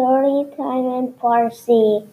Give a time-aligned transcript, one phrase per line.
[0.00, 2.08] Story Time in Farsi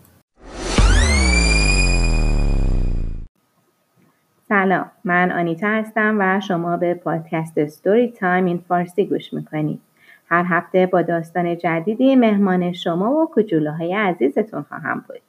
[4.49, 9.81] سلام من آنیتا هستم و شما به پادکست ستوری تایم این فارسی گوش می‌کنید.
[10.29, 15.21] هر هفته با داستان جدیدی مهمان شما و کجوله عزیزتون خواهم بود.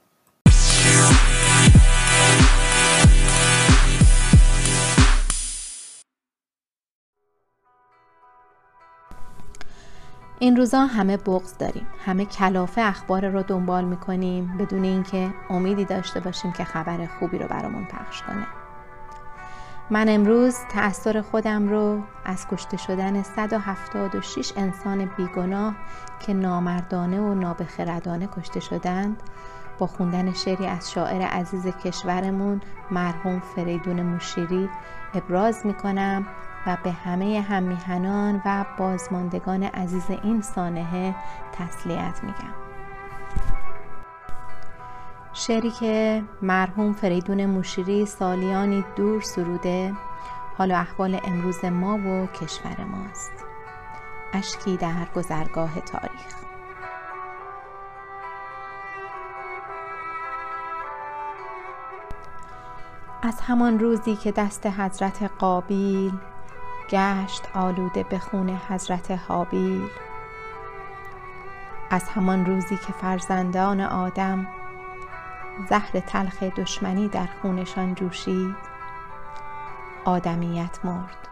[10.41, 11.87] این روزا همه بغض داریم.
[12.05, 17.49] همه کلافه اخبار رو دنبال می‌کنیم بدون اینکه امیدی داشته باشیم که خبر خوبی رو
[17.49, 18.47] برامون پخش کنه.
[19.91, 25.75] من امروز تأثیر خودم رو از کشته شدن 176 انسان بیگناه
[26.21, 29.23] که نامردانه و نابخردانه کشته شدند
[29.79, 34.69] با خوندن شعری از شاعر عزیز کشورمون مرحوم فریدون موشیری
[35.15, 36.27] ابراز می کنم
[36.69, 41.15] و به همه همیهنان و بازماندگان عزیز این سانحه
[41.53, 42.55] تسلیت میگم.
[45.33, 49.95] شعری که مرحوم فریدون موشیری سالیانی دور سروده
[50.59, 53.33] حال و احوال امروز ما و کشور ماست.
[54.33, 56.35] اشکی در گذرگاه تاریخ.
[63.23, 66.13] از همان روزی که دست حضرت قابیل
[66.91, 69.89] گشت آلوده به خون حضرت حابیل.
[71.91, 74.47] از همان روزی که فرزندان آدم
[75.69, 78.57] زهر تلخ دشمنی در خونشان جوشید
[80.05, 81.29] آدمیت مرد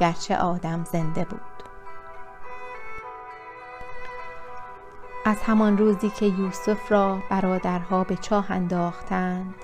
[0.00, 1.40] گرچه آدم زنده بود.
[5.24, 9.54] از همان روزی که یوسف را برادرها به چاه انداختند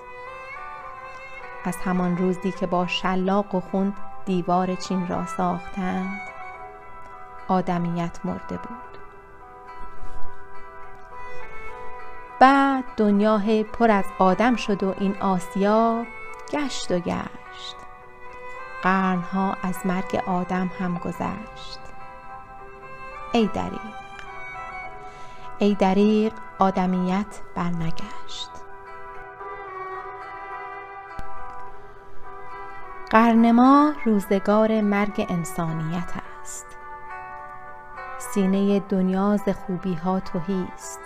[1.63, 3.93] از همان روزی که با شلاق و خون
[4.27, 6.21] دیوار چین را ساختند.
[7.47, 8.97] آدمیت مرده بود.
[12.39, 13.41] بعد دنیا
[13.73, 16.05] پر از آدم شد و این آسیا
[16.51, 17.75] گشت و گشت.
[18.83, 21.79] قرنها از مرگ آدم هم گذشت.
[23.33, 23.95] ای دریق
[25.59, 28.66] ای دریق آدمیت برنگشت.
[33.09, 36.65] قرن ما روزگار مرگ انسانیت است.
[38.17, 40.99] سینه دنیا ز خوبی ها تهی است.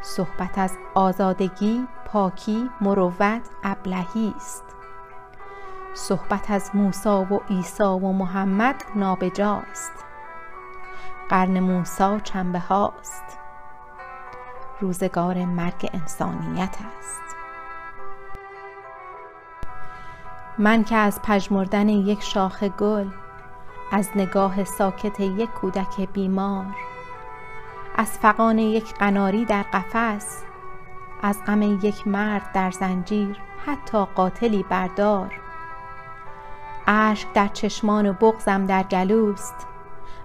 [0.00, 4.64] صحبت از آزادگی پاکی مروت ابلهی است.
[5.94, 9.92] صحبت از موسی و عیسی و محمد نابجاست
[11.28, 13.38] قرن موسی چنبه هاست.
[14.80, 17.39] روزگار مرگ انسانیت است.
[20.58, 23.06] من که از پژمردن یک شاخ گل
[23.92, 26.66] از نگاه ساکت یک کودک بیمار
[27.96, 30.42] از فقان یک قناری در قفس
[31.22, 35.40] از غم یک مرد در زنجیر حتی قاتلی بردار.
[36.86, 39.66] اشک در چشمان و بغزم در گلوست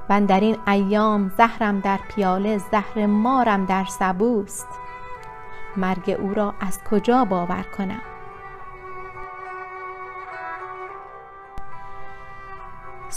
[0.09, 4.67] و در این ایام زهرم در پیاله زهر مارم در سبوست.
[5.77, 8.14] مرگ او را از کجا باور کنم؟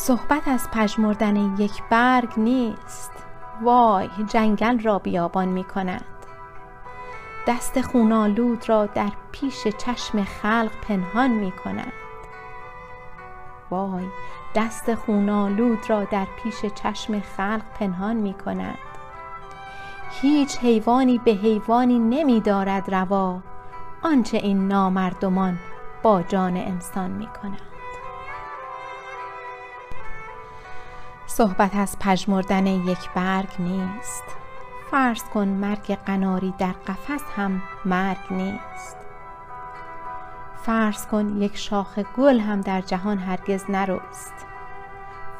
[0.08, 3.12] صحبت از پژمردن یک برگ نیست.
[3.62, 6.04] وای جنگل را بیابان می کند
[7.46, 11.92] دست خونالود را در پیش چشم خلق پنهان می کند
[13.70, 14.04] وای
[14.54, 18.78] دست خونالود را در پیش چشم خلق پنهان می کند
[20.20, 23.40] هیچ حیوانی به حیوانی نمی دارد روا.
[24.02, 25.58] آنچه این نامردمان
[26.02, 27.67] با جان انسان می کند
[31.38, 34.24] صحبت از پژمردن یک برگ نیست.
[34.90, 38.96] فرض کن مرگ قناری در قفس هم مرگ نیست.
[40.62, 44.34] فرض کن یک شاخ گل هم در جهان هرگز نرست.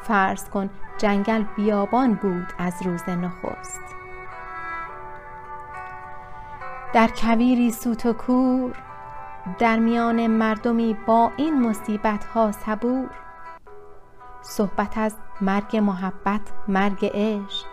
[0.01, 3.83] فرض کن جنگل بیابان بود از روز نخست.
[6.93, 8.75] در کویری سوت و کور
[9.59, 13.28] در میان مردمی با این مصیبت ها صبور.
[14.41, 17.65] صحبت از مرگ محبت مرگ عشق.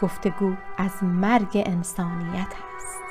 [0.00, 3.03] گفتگو از مرگ انسانیت است